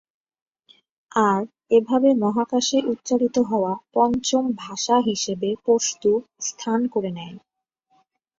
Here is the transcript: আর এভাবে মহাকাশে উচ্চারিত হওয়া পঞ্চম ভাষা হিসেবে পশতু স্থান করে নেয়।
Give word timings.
আর 1.11 1.41
এভাবে 1.71 2.09
মহাকাশে 2.23 2.77
উচ্চারিত 2.85 3.37
হওয়া 3.41 3.73
পঞ্চম 3.93 4.43
ভাষা 4.57 4.95
হিসেবে 4.99 5.49
পশতু 5.65 6.11
স্থান 6.41 6.79
করে 6.87 7.11
নেয়। 7.11 7.35